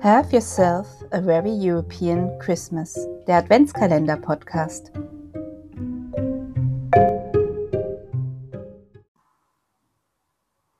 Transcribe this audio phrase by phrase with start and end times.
[0.00, 4.92] Have Yourself a Very European Christmas, der Adventskalender-Podcast.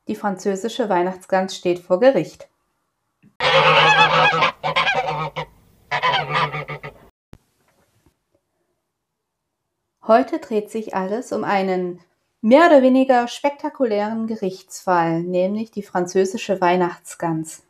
[0.06, 2.48] Die französische Weihnachtsgans steht vor Gericht.
[10.06, 12.00] Heute dreht sich alles um einen
[12.40, 17.64] mehr oder weniger spektakulären Gerichtsfall, nämlich die französische Weihnachtsgans.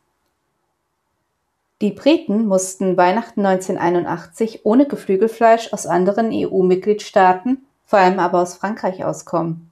[1.81, 9.05] Die Briten mussten Weihnachten 1981 ohne Geflügelfleisch aus anderen EU-Mitgliedstaaten, vor allem aber aus Frankreich
[9.05, 9.71] auskommen.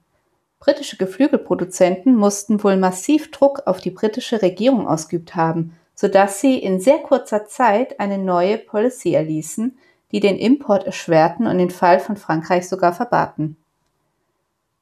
[0.58, 6.80] Britische Geflügelproduzenten mussten wohl massiv Druck auf die britische Regierung ausgeübt haben, sodass sie in
[6.80, 9.76] sehr kurzer Zeit eine neue Policy erließen,
[10.10, 13.58] die den Import erschwerten und den Fall von Frankreich sogar verbaten.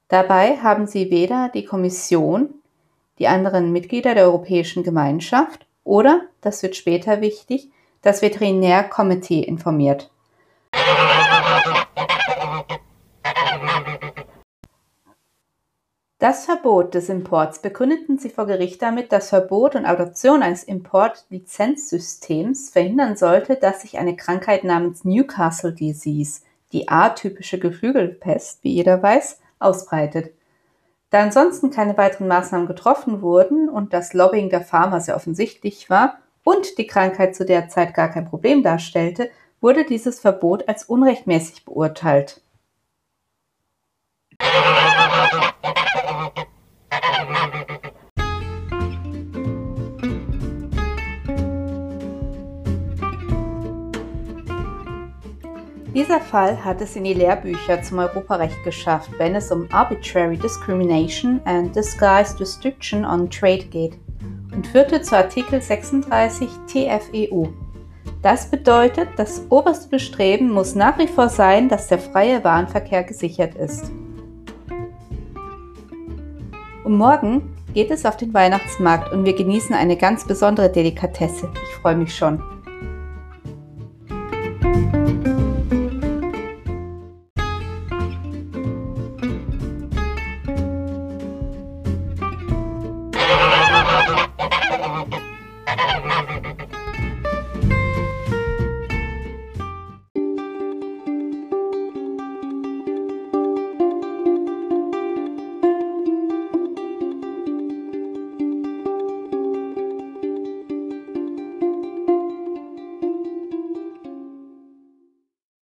[0.06, 2.50] Dabei haben sie weder die Kommission,
[3.18, 7.70] die anderen Mitglieder der Europäischen Gemeinschaft oder, das wird später wichtig,
[8.02, 10.10] das Veterinärkomitee informiert.
[16.18, 22.70] Das Verbot des Imports begründeten sie vor Gericht damit, dass Verbot und Adoption eines Importlizenzsystems
[22.70, 26.40] verhindern sollte, dass sich eine Krankheit namens Newcastle Disease,
[26.72, 30.32] die atypische Geflügelpest, wie jeder weiß, ausbreitet.
[31.10, 36.18] Da ansonsten keine weiteren Maßnahmen getroffen wurden und das Lobbying der Pharma sehr offensichtlich war
[36.42, 41.64] und die Krankheit zu der Zeit gar kein Problem darstellte, wurde dieses Verbot als unrechtmäßig
[41.64, 42.40] beurteilt.
[55.96, 61.40] Dieser Fall hat es in die Lehrbücher zum Europarecht geschafft, wenn es um Arbitrary Discrimination
[61.46, 63.94] and Disguised Restriction on Trade geht
[64.52, 67.46] und führte zu Artikel 36 TFEU.
[68.20, 73.54] Das bedeutet, das oberste Bestreben muss nach wie vor sein, dass der freie Warenverkehr gesichert
[73.54, 73.90] ist.
[76.84, 81.48] Und morgen geht es auf den Weihnachtsmarkt und wir genießen eine ganz besondere Delikatesse.
[81.54, 82.55] Ich freue mich schon.